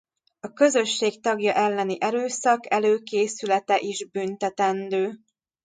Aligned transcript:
A 0.39 0.53
közösség 0.53 1.21
tagja 1.21 1.53
elleni 1.53 1.97
erőszak 2.01 2.71
előkészülete 2.71 3.79
is 3.79 4.07
büntetendő. 4.11 5.19